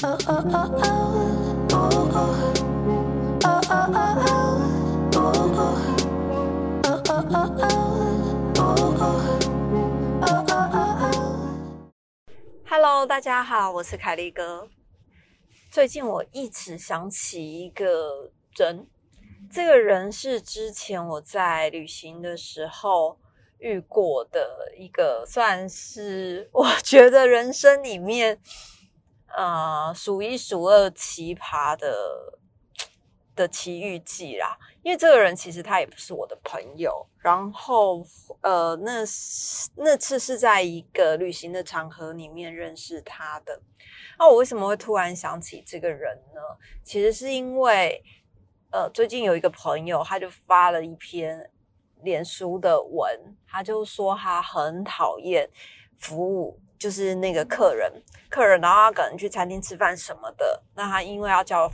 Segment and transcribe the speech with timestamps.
[0.00, 0.16] Hello，
[13.04, 14.68] 大家好，我是凯利哥。
[15.68, 18.86] 最近我一直想起一个人，
[19.50, 23.18] 这个人是之前我在旅行的时候
[23.58, 28.40] 遇过的一个，算是我觉得人生里面。
[29.36, 32.38] 呃，数一数二奇葩的
[33.36, 38.04] 的奇遇记啦，因为这个人其实他也不是我的朋友，然后
[38.40, 39.04] 呃，那
[39.76, 43.60] 那次是在一个旅行的场合里面认识他的。
[44.18, 46.40] 那我为什么会突然想起这个人呢？
[46.82, 48.02] 其实是因为
[48.70, 51.48] 呃，最近有一个朋友，他就发了一篇
[52.02, 55.48] 脸书的文，他就说他很讨厌
[55.98, 56.58] 服务。
[56.78, 57.92] 就是那个客人，
[58.30, 61.70] 客人，然后他可能去餐厅吃饭什么的，那他因为要叫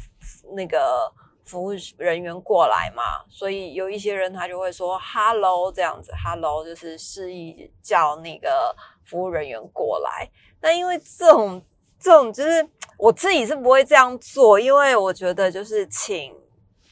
[0.57, 1.13] 那个
[1.45, 10.29] 服务人员过来嘛，所以有一些人他就会说 “hello” 这样子，“hello” 就是示意叫那个服务人员过来。
[10.61, 11.63] 那因为这种
[12.01, 12.67] 这种就是
[12.97, 16.35] 我自己是不会这样做，因为我觉得就是请。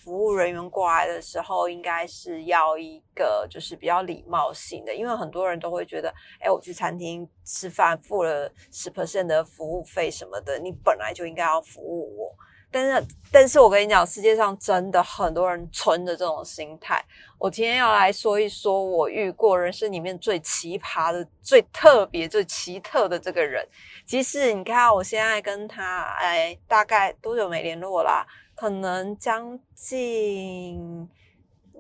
[0.03, 12.35] 服务人员过来的时候，应该是要一个就是比较礼貌性的，因为很多人都会觉得，哎，我去餐厅吃饭付了十 percent 的服务费什么的，你本来就应该要服务我。
[12.73, 17.05] 但是，但是我跟你讲，世界上真的很多人存着这种心态。
[17.39, 23.65] 我今天要来说一说，我遇过人生里面最奇葩的、最特别、最奇特的这个人。
[24.07, 28.27] 其实你看，我现在跟他，哎，大概多久没联络啦？
[28.63, 31.11] 可能将近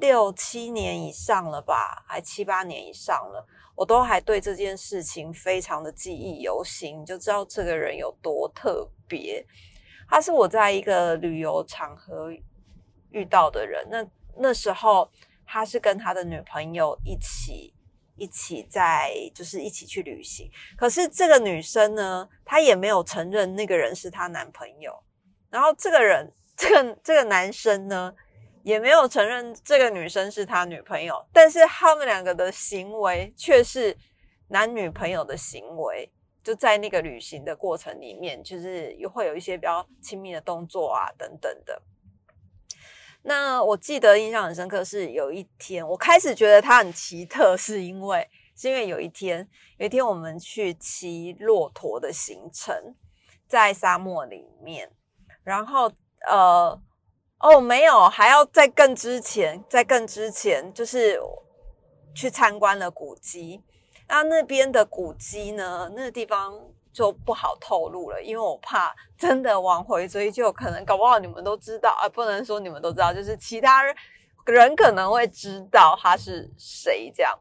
[0.00, 9.46] 六七年以上了吧，还七八年以上了，我都还对这件事情非常的记忆犹新，就知道这个人有多特别。
[10.08, 12.32] 他是我在一个旅游场合
[13.12, 14.04] 遇到的人，那
[14.38, 15.08] 那时候
[15.46, 17.72] 他是跟他的女朋友一起
[18.16, 25.00] 一起在就是一起去旅行，可是这个女生呢，她也没有承认那个人是她男朋友，
[25.48, 26.32] 然后这个人。
[26.62, 28.14] 这个这个男生呢，
[28.62, 33.96] 也没有承认这个女生是他女朋友，但是他们两个的行为却是
[34.46, 36.08] 男女朋友的行为，
[36.44, 41.82] 就在那个旅行的过程里面，就是又会有一些比较亲密的动作啊等等的。
[43.24, 49.48] 那我记得印象很深刻，是有一天我开始觉得他很奇特，是因为是因为有一天
[49.78, 52.94] 有一天我们去骑骆驼的行程，
[53.48, 54.92] 在沙漠里面，
[55.42, 55.90] 然后。
[56.28, 56.80] 呃，
[57.40, 61.20] 哦，没有，还要在更之前，在更之前，就是
[62.14, 63.62] 去参观了古迹。
[64.08, 66.52] 那那边的古迹呢，那个地方
[66.92, 73.82] 就不好透露了，因为我怕真的往回追究，可能搞不好你们都知道啊，不能说你们都知道，就是其他
[74.44, 77.38] 人可能会知道他是谁这样。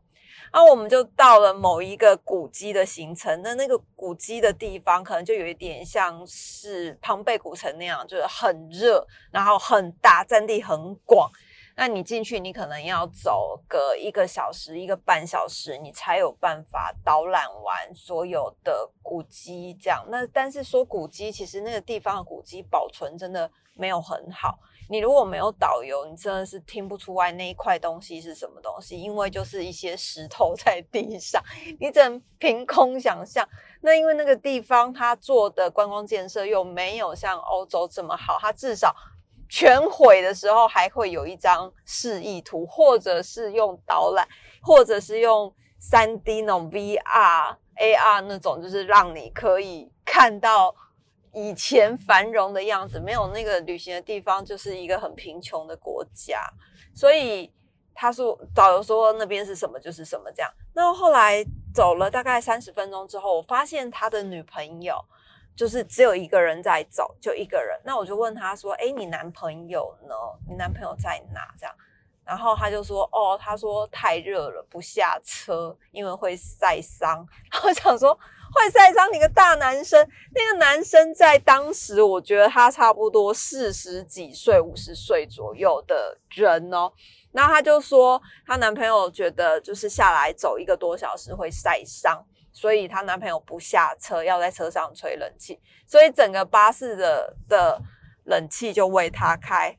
[0.54, 11.32] 那我们就到了某一个古迹的行程，那那个古迹的地方可能就有一点像是庞贝古城那样，就是很热，然后很大，占地很广。
[11.82, 19.76] 那你进去，你可能要走个一个小时、一个半小时，你才有办法导览完所有的古迹。
[19.82, 24.60] 这样，那但是说古迹，其实那个地方的古迹保存真的没有很好。
[24.92, 31.42] 你如果没有导游，你真的是听不出来那一块东西是什么东西，因为就是一些石头在地上，
[31.80, 33.44] 你只能凭空想象。
[33.82, 38.96] 那因为那个地方它做的观光建设又没有像欧洲这么好，它至少
[39.52, 44.28] 全毁的时候还会有一张示意图，或者是用导览，
[44.64, 50.74] 或者是用三 D 那种 VR、AR 那种，就是让你可以看到。
[51.34, 56.46] 以前繁荣的样子，没有那个旅行的地方，就是一个很贫穷的国家。
[56.94, 57.50] 所以
[57.94, 60.52] 他说导游说那边是什么就是什么这样。
[60.74, 61.42] 那后来
[61.74, 65.02] 走了大概三十分钟之后，我发现他的女朋友
[65.56, 67.80] 就是只有一个人在走，就一个人。
[67.84, 70.16] 那我就问他说：“哎，你男朋友呢？
[70.48, 71.76] 你男朋友在哪？”这样，
[72.24, 77.28] 然后他就说：“哦，他说太热了，不下车，因为会晒伤。”
[77.64, 78.18] 我想说。
[78.54, 80.06] 会晒伤你个大男生，
[80.36, 86.92] 那个男生在当时，我觉得他差不多四十几岁、五十岁左右的人哦。
[87.32, 92.22] 然后他就说，她男朋友觉得就是下来走一个多小时会晒伤，
[92.52, 97.82] 所以她男朋友不下车，要在车上吹冷气，所以整个巴士的的
[98.26, 99.78] 冷气就为他开。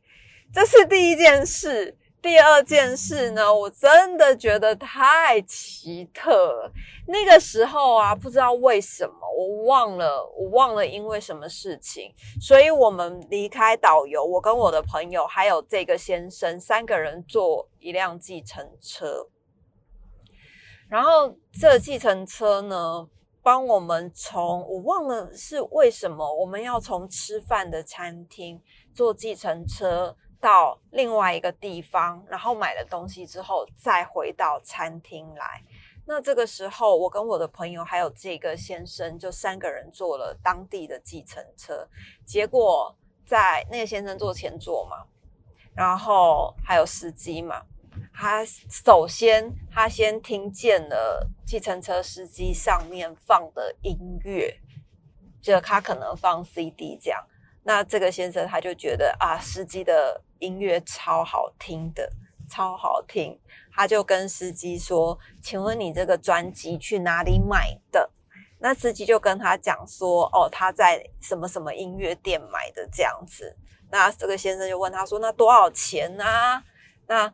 [0.52, 1.96] 这是第一件事。
[2.22, 6.72] 第二件事呢，我真的觉得太奇特了。
[7.08, 19.26] 那个时候啊，不知道为什么，我忘了，我忘了因为什么事情，所以我们离开导游，我跟我的朋友还有这个先生三个人坐一辆计程车，
[20.92, 23.08] 然后这计程车呢，
[23.42, 28.60] 帮我们从我忘了是为什么，我们要从吃饭的餐厅
[28.94, 30.14] 坐计程车。
[30.38, 35.62] 到另外一个地方，然后买了东西之后，再回到餐厅来。
[36.04, 41.88] 那这个时候，我跟我的朋友还有这个先生，就三个人坐了当地的计程车。
[42.26, 42.92] 结果，
[43.24, 45.06] 在那个先生坐前座嘛，
[45.76, 47.62] 然后还有司机嘛。
[48.14, 54.60] 他首先，他先听见了计程车司机上面放的音乐，
[55.40, 57.20] 就他可能放 CD 这样。
[57.64, 62.10] 那这个先生他就觉得啊，司机的音乐超好听的，
[62.48, 63.38] 超好听。
[63.74, 68.10] 他就跟司机说：“请问你这个专辑去哪里买的？”
[68.60, 73.56] 那司机就跟他讲说：“哦，他在什么什么音乐店买的这样子。”
[73.90, 76.62] 那这个先生就问他说：“那多少钱啊？”
[77.08, 77.32] 那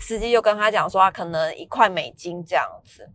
[0.00, 3.08] 司机就跟他讲说：“他可能一块美金这样子。”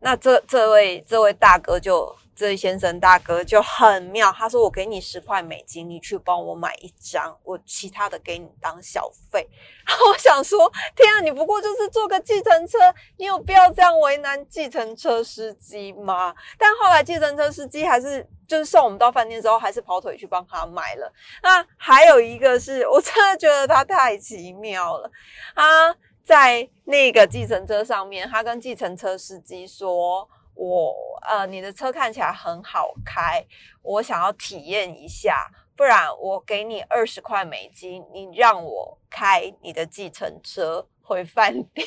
[0.00, 2.16] 那这这位这位大哥就。
[2.38, 9.44] 这位先生大哥就很妙，他说：“我给你十块美金，你去帮我买一张，我其他的给你当小费。”
[9.84, 12.78] 然后我想说：“天啊，你不过就是坐个计程车，
[13.16, 21.12] 你有必要这样为难计程车司机吗？”但后来计程车司机还是就是送我们到饭店之后，还是跑腿去帮他买了。
[21.42, 25.10] 那还有一个是我真的觉得他太奇妙了
[25.54, 25.92] 啊，
[26.22, 30.30] 在那个计程车上面，他跟计程车司机说。
[30.60, 33.46] 我呃，你的车看起来很好开，
[33.80, 41.86] 我想要体验一下，不然我给你二十块美金，你让我开你的计程车回饭店。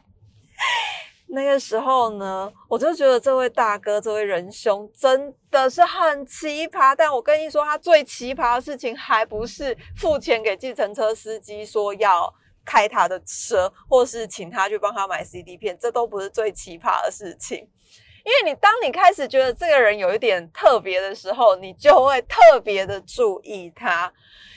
[1.32, 6.94] 那个时候呢，我就觉得这位大哥、这位仁兄真的是很奇葩。
[6.94, 12.34] 但我跟你说，他最奇葩的事情还不是付钱给计程车司机说要。
[12.70, 17.58] 开他的车，或是请他去帮他买 CD 片，这都不是最奇葩的事情。
[17.58, 24.12] 因为你当你开始觉得这个人有一点特别的时候，你就会特别的注意他。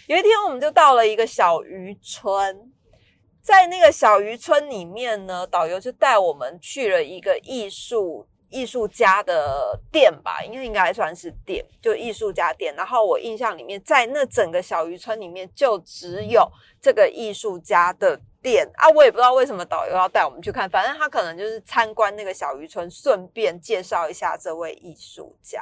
[0.06, 2.71] 有一天，我们就到了一个小渔村，
[3.42, 8.27] 在那个小渔村里面呢，导游就带我们去了一个艺术。
[8.53, 12.71] 艺术家的店吧，应该应该算是店，就艺术家店。
[12.75, 16.47] 然后我印象里面，在那整个小渔村里面，就只有
[16.79, 18.88] 这个艺术家的店啊。
[18.89, 25.61] 我也不知道为什么导游要带我们去看，反正他可能就是参观那个小渔村，顺便介绍一下这位艺术家。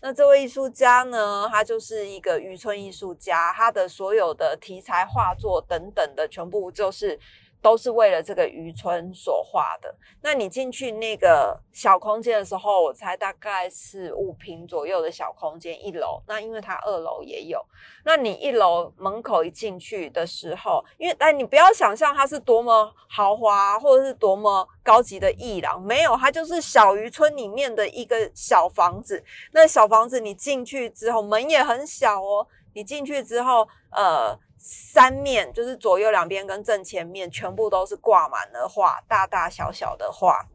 [0.00, 7.20] 那这位艺术家呢，他就是一个渔村艺术家，他的所有的题材画作等等的，全部就是。
[7.62, 9.94] 都是为了这个渔村所画的。
[10.20, 16.20] 那你进去那个小空间的时候，我猜大概是五平左右的小空间，一楼。
[16.26, 17.64] 那因为它二楼也有。
[18.04, 29.22] 那你一楼门口一进去的时候，因为但，你不要想象它是多么豪华或者是多么高级的艺廊，没有，它就是小渔村里面的一个小房子。
[29.52, 32.46] 那小房子你进去之后，门也很小哦。
[32.74, 34.38] 你进去之后，呃。
[34.64, 40.46] 三面就是左右两边跟正前面全部都是挂满了画，大大小小的画，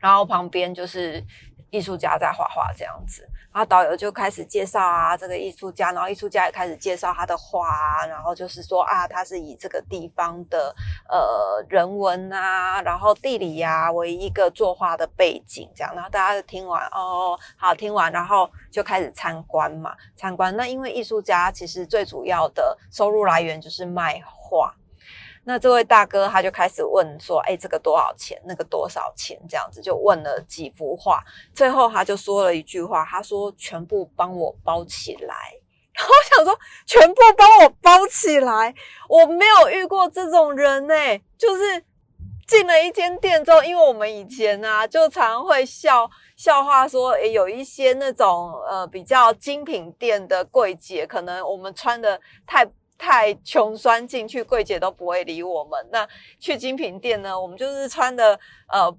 [0.00, 1.24] 然后旁边就是
[1.70, 3.28] 艺术家在画画这样子。
[3.52, 10.74] 然后导游就开始介绍啊，这个艺术家，然后艺术家也开始介绍他的画，然后就是说啊，他是以这个地方的
[11.08, 15.94] 呃人文啊，然后地理呀为一个作画的背景，这样。
[15.94, 20.54] 然后大家就听完哦，好听完，然后就开始参观嘛，参观。
[20.54, 24.74] 那因为艺术家其实最主要的收入来源就是卖画。
[25.48, 28.36] 那这位大哥他就开始问说：“哎，这个多少钱？
[28.44, 31.22] 那个多少钱？”这样子就问了几幅画，
[31.54, 35.34] 最后他就说了一句话：“他说全部帮我包起来。
[35.94, 38.74] ”然后我想说：“全部帮我包起来？
[39.08, 40.94] 我没有遇过这种人呢。
[41.38, 41.84] 就是
[42.48, 55.86] 进了一间店之后，因为我们以前啊，就常会笑笑话说：“诶有一些那种呃比较精品店的柜姐，可能我们穿的太……”太穷酸进去，柜姐都不会理我们。
[55.92, 56.06] 那
[56.38, 57.38] 去精品店呢？
[57.38, 58.38] 我们就是穿的
[58.68, 58.94] 呃，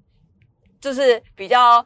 [0.79, 1.85] 就是比较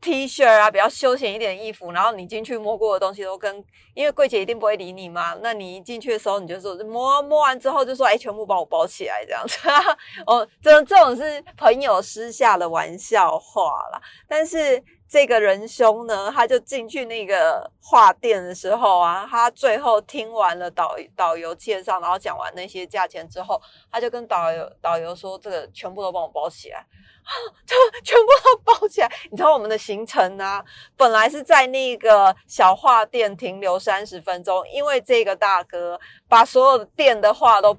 [0.00, 1.90] T 恤啊，比较休闲一点的衣服。
[1.92, 5.34] 然后你进去摸过的东西都跟，因为柜姐一定不会理你嘛。
[5.42, 9.58] 那你一进去的时候，你就说摸摸完之后就说，哎，全部帮我包起来这样子。
[10.26, 14.00] 哦，这这种是朋友私下的玩笑话啦。
[14.28, 23.60] 但是这个仁兄呢，他就进去那个画店的时候啊，他最后听完了导导游介绍，然后讲完那些价钱之后，
[23.90, 27.32] 他就跟导游导游说：“这个全部都帮我包起来啊，
[27.64, 30.64] 就全部都包起来。”你知道我们的行程啊，
[30.96, 35.98] 本来是在那个小画店停留三十分钟，因为这个大哥
[36.28, 37.76] 把所有的店的画都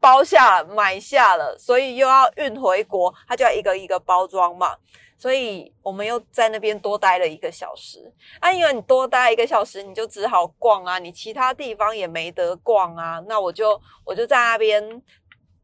[0.00, 4.76] 包下买下了，所以又要运回国，它就要一个一个包装嘛。
[5.18, 15.02] 所以我们又在那边多待了一个小时啊，因为你多待一个小时，你就只好逛啊，你其他地方也没得逛啊，那我就我就在那边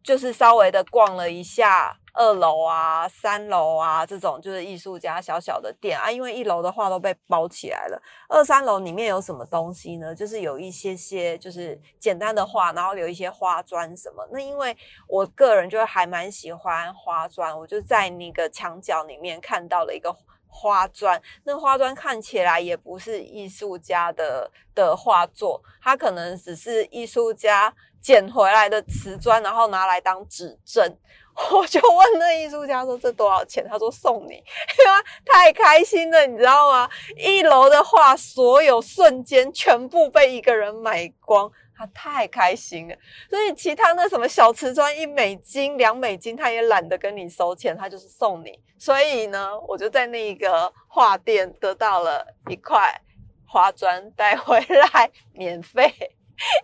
[0.03, 1.99] 就是稍微的逛了一下。
[2.15, 6.11] 二楼啊，三楼啊，这种就是艺术家小小的店啊。
[6.11, 10.15] 因为一楼的话都被包起来了，二三楼里面有什么东西呢？
[10.15, 14.29] 就是有一些些就是简单的画，然后有一些花砖什么。
[14.31, 14.77] 那因为
[15.09, 20.15] 我个人就还蛮喜欢花砖，我就在那个墙角里面看到了一个
[20.53, 21.21] 花砖。
[21.45, 30.99] 那花砖看起来也不是艺术家的的画作，它可能只是艺术家捡回来的瓷砖，然后拿来当指针。
[31.51, 36.87] 我就问那艺术家说：“这多少钱？”他说：“送你。”因为太开心了，你知道吗？
[37.17, 41.51] 一楼的画，所有瞬间全部被一个人买光，
[41.83, 42.97] 他太开心了。
[43.29, 48.59] 所以其他那什么小瓷砖一美金、两美金，他也懒得跟你收钱，他就是送你。
[48.79, 53.01] 所以呢，我就在那一个画店得到了一块
[53.47, 55.93] 花砖带回来，免费。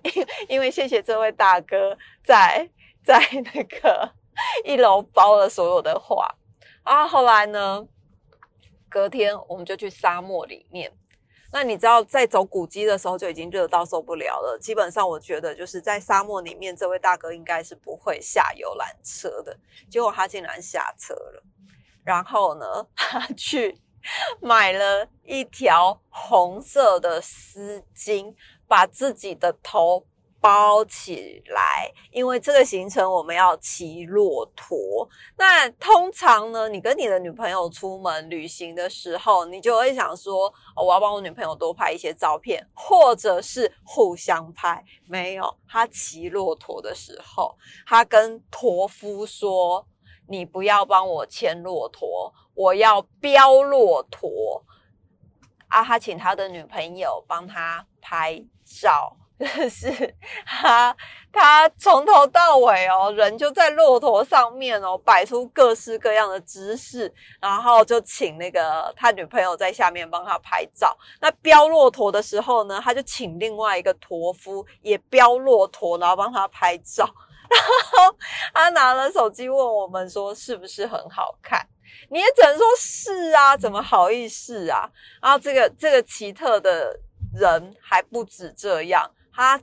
[0.02, 2.68] 因因为谢谢这位大哥在
[3.04, 3.20] 在
[3.54, 4.12] 那个。
[4.64, 6.32] 一楼包了所有的画
[6.84, 7.08] 啊！
[7.08, 7.84] 后来呢？
[8.88, 10.92] 隔天我们就去沙漠里面。
[11.50, 14.58] 那你知道，在走古迹的时候就已经热到受不了了。
[14.60, 19.56] 基本上，我觉得就是在沙漠里面，这位大哥应该是不会下游览车的。
[19.90, 21.42] 结果他竟然下车了，
[22.04, 23.80] 然后呢， 他去
[24.40, 28.34] 买了一条红色的丝巾，
[28.66, 30.06] 把自己的头。
[30.40, 35.08] 包起来，因为这个行程我们要骑骆驼。
[35.36, 44.84] 那通常呢，你跟你的女朋友出门旅行的时候，你就会想说，我要帮我女朋友多拍一些照片，或者是互相拍。
[45.06, 49.86] 没有，他骑骆驼的时候，他跟驼夫说
[50.28, 54.64] ：“你不要帮我牵骆驼，我要飙骆驼。”
[55.68, 59.16] 啊，他请他的女朋友帮他拍照。
[59.70, 60.96] 是他，
[61.32, 70.96] 他从头到尾哦，人就在骆驼上面哦，摆出各式各样的姿势，然后就请那个他女朋友在下面帮他拍照。
[71.20, 77.08] 那飙骆驼的时候呢，他就请另外一个驼夫也飙骆驼，然后帮他拍照。
[77.48, 78.16] 然后
[78.52, 81.64] 他拿了手机问我们说：“是不是很好看？”
[82.10, 84.90] 你也只能说是啊，怎么好意思啊？
[85.22, 86.98] 然后这个这个奇特的
[87.32, 89.08] 人还不止这样。
[89.38, 89.60] 他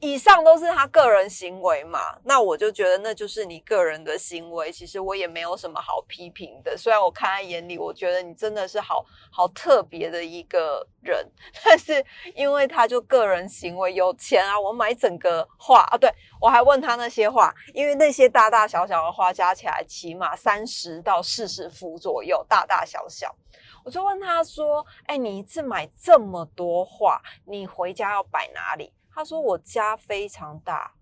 [0.00, 2.18] 以上都是他个人行为嘛？
[2.24, 6.76] 那我就觉得那就是你个人的行为，其实我也没有什么好批评的。
[6.76, 11.26] 虽然我看在眼里，我觉得你真的是好好特别的一个人，
[11.64, 12.04] 但是
[12.34, 23.34] 因为他就个人行为有钱啊，我买整个画啊，对我还问他那些画，因为那些大大小小的画加起来起码三十到四十幅左右，大大小小，
[23.82, 30.92] 我就问他说：“哎，你一次买这么多画，你回家要摆哪里？”他说：“我家非常大，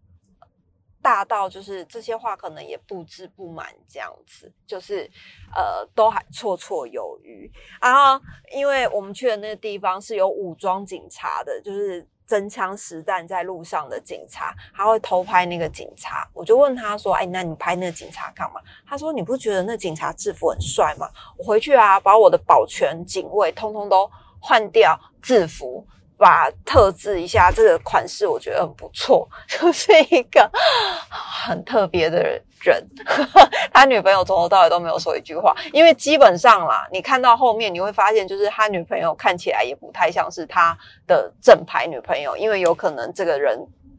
[1.02, 5.10] 大到就是这些话可能也布置不满，这样子，就是
[5.52, 7.50] 呃，都还绰绰有余。
[7.82, 16.24] 然后，因为我们去的那个地方是有武装警察的，就是真枪实弹在路上的警察，他会偷拍那个警察。
[16.32, 21.10] 我就问他说：‘哎，那你拍那个警察干嘛？’他说：‘你不觉得那警察制服很帅吗？
[21.36, 24.08] 我回去啊，把我的保全警卫通通都
[24.40, 25.84] 换掉制服。’”
[26.16, 30.50] 把特制一下这个款式，我觉得很不错， 就是一个
[31.10, 32.22] 很特别的
[32.60, 32.82] 人。
[33.74, 40.74] 他女朋友从头到尾都没有说一句话，因为基本上啦，你看到后面你会发现，就是他女朋友看起来也不太像是他
[41.06, 43.58] 的正牌女朋友，因为有可能这个人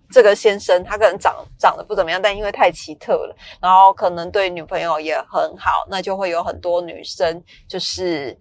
[0.09, 8.35] 这个先生他可能长长得不怎么样，但因为太奇特了，然后可能对女朋友也很好，那就会有很多女生就是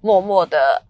[0.00, 0.82] 默默的。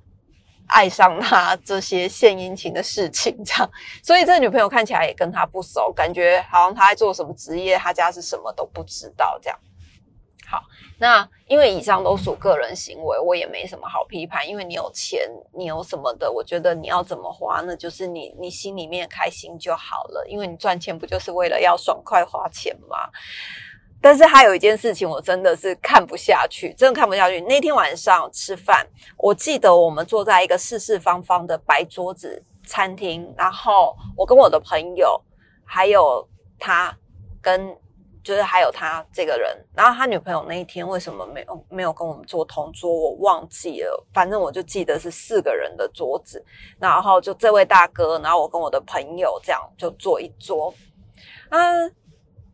[0.69, 3.71] 爱上他这些献殷勤的事情，这样，
[4.03, 9.59] 所以这女朋友看起来也跟他不熟，感觉好像他在做什么职业，他家是什么都不知道，这样。
[10.49, 10.63] 好，
[10.99, 23.11] 那因为以上都属个人行为，我也没什么好批判，因为你有钱，你有什么的，我觉得你要怎么花，那就是你你心里面开心就好了，因为你赚钱不就是为了要爽快花钱吗？
[24.01, 27.41] 但是还有一件事情，我真的是看不下去，真的看不下去。
[27.43, 28.87] 那天晚上吃饭，
[29.17, 35.21] 我记得我们坐在一个四四方方的白桌子餐厅，然后我跟我的朋友，
[35.65, 36.97] 还有他
[37.41, 37.77] 跟。
[38.27, 42.93] 就是还有他这个人，然后他女朋友那一天为什么没有没有跟我们坐同桌？
[42.93, 46.45] 我忘记了，反正我就记得是四个人的桌子，
[46.81, 50.75] 然后就这位大哥，然后我跟我的朋友这样就坐一桌。
[51.51, 51.95] 嗯，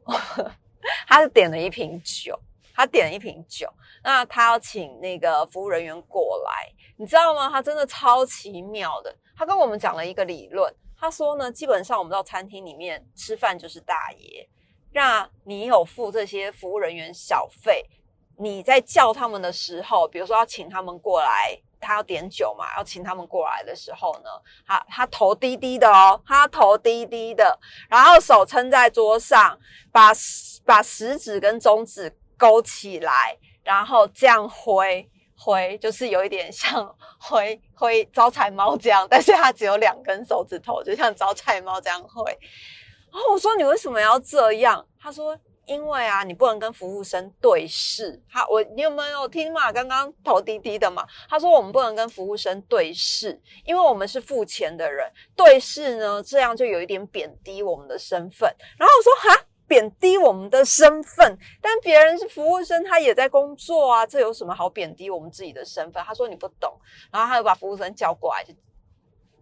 [1.07, 2.39] 他是点了一瓶酒，
[2.75, 3.73] 他点了一瓶酒，
[4.03, 7.49] 那他要请那个服务人员过来，你知道吗？
[7.49, 14.49] 他真的超奇妙的，他跟我们讲了一个理论，他说呢，基本上我们到餐厅里面吃饭就是大爷。
[14.93, 17.85] 那你有付这些服务人员小费？
[18.39, 24.31] 你在叫他们的时候，比如说要请他们过来，他要点酒嘛，要请他们过来的时候呢，
[24.67, 27.59] 他他头低低的哦，他头低低的，
[27.91, 29.59] 然后手撑在桌上，
[29.91, 30.13] 把
[30.65, 42.25] 把食指跟中指勾起来，然后这样挥挥，就是有一点像 挥挥招财猫这样，但是他只有两根手指头，就像招财猫这样挥。
[43.13, 44.87] 然后我说你为什么要这样？
[44.99, 45.37] 他说
[45.73, 48.23] 因为啊，你不能跟服务生对视。
[48.31, 49.73] 他我你有没有听嘛？
[49.73, 51.05] 刚刚头低低的嘛？
[51.29, 58.55] 他说我们不能跟服务生对视，因为我们是付钱的人，对视呢，这样就有一点贬低我们的身份。
[58.79, 61.39] 然后我说哈，贬低我们的身份？
[61.61, 66.03] 但别人是服务生，他也在工作啊，这有什么好贬低我们自己的身份？
[66.05, 66.73] 他说你不懂，
[67.11, 68.45] 然后他又把服务生叫过来，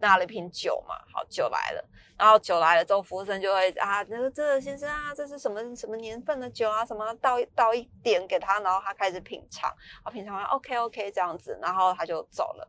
[0.01, 1.87] 拿了一瓶酒嘛，好酒来了。
[2.17, 6.85] 然后酒来了之后，服务生就会啊，那个这先生啊，这是什么什么年份的酒啊？
[6.85, 12.67] 什么倒倒一点给他，然后他开始品尝，啊，品尝完 OK OK 这样子，然后他就走了，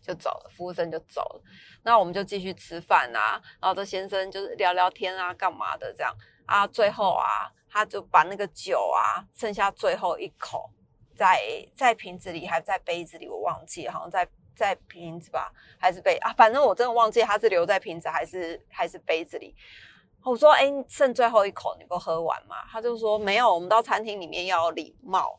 [0.00, 1.42] 就走了，服务生就走了。
[1.82, 6.14] 那我们就继续吃饭啊，然后这先生就是聊聊天啊，干嘛的这样
[6.46, 6.66] 啊？
[6.66, 10.70] 最后啊，他就把那个酒啊，剩下最后一口，
[11.14, 11.38] 在
[11.74, 14.26] 在瓶子里还在杯子里，我忘记，好像在。
[14.54, 16.32] 在瓶子吧，还是杯啊？
[16.34, 19.54] 反正我真的忘记它是留在瓶子还是还是杯子里。
[20.22, 25.38] 我说：“哎，剩最后一口，你不喝完吗？”他就说：“没有，我们到餐厅里面要礼貌。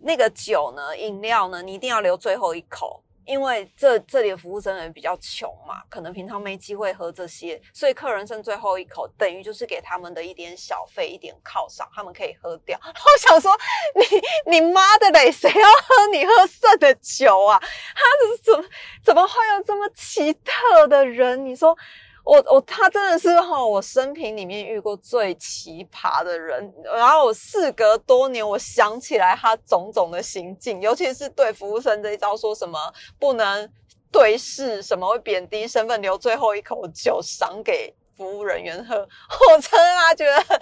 [0.00, 12.78] 那个酒呢，饮料呢，你一定要留最后一口。”因为这这里的服务生人比较穷嘛，可能平常没机会喝这些，所以客人剩最后一口，等于就是给他们的一点小费、一点犒赏，他们可以喝掉。
[12.84, 13.50] 我想说，
[13.94, 17.58] 你你妈的嘞，谁要喝你喝剩的酒啊？
[17.60, 18.64] 他是怎么
[19.02, 21.44] 怎么会有这么奇特的人？
[21.44, 21.76] 你说。
[22.24, 26.72] 我我他真的是哈，我生平里面遇过最奇葩的人。
[26.82, 32.78] 然后我事隔多年，我想起来他种种的行径，尤其是对服务生这一招，说什么
[33.18, 33.70] 不能
[34.10, 37.94] 对视，什么会贬低身份，留最后一口酒赏给。
[38.16, 40.60] 服务人员喝，我真啊觉得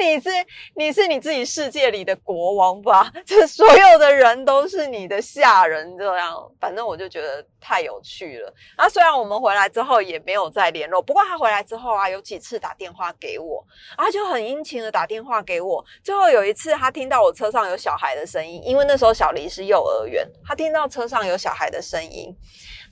[0.00, 0.30] 你是
[0.74, 3.12] 你是你自己世界里的国王吧？
[3.26, 8.52] 这所有的人都是你的下人，这样，反正我就觉得太有趣了。
[8.78, 13.64] 那虽然我们回来之后也没有再联络，不过他回来之后啊，有几次打电话给我，
[13.98, 15.84] 他就很殷勤的打电话给我。
[16.02, 22.34] 最后有一次，他听到我车上有小孩的声音，因为那时候小黎是幼儿园，他听到车上有小孩的声音，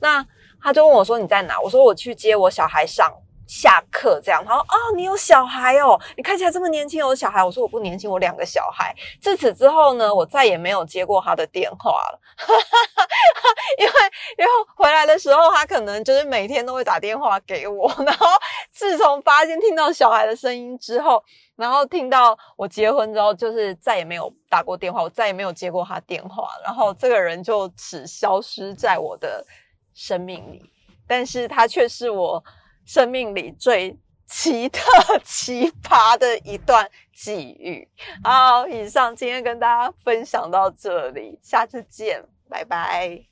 [0.01, 0.25] 那
[0.63, 3.13] 他就问我说：“你在哪？”我说：“我去接我小孩上。”
[3.47, 12.21] 下课这样，他说：“哦，你有小孩哦，你看起来这么年轻，有小孩。”我说：“我不年轻，我两个小孩。”自此之后呢，我再也没有接过他的电话了，
[13.79, 13.93] 因为
[14.39, 17.93] 因为回来的时候，他可能就是每天都会打电话给我。
[18.07, 18.27] 然后
[18.71, 21.23] 自从发现听到小孩的声音之后，
[21.57, 26.49] 然后听到我结婚之后，就是再也没有打过电话，我再也没有接过他电话。
[26.65, 29.45] 然后这个人就此消失在我的
[29.95, 30.63] 生命里，
[31.07, 32.43] 但是他却是我。
[32.93, 34.83] 生命里最奇特、
[35.25, 37.89] 奇葩的一段际遇。
[38.23, 43.32] 好，以上今天跟大家分享到这里，下次见，拜拜。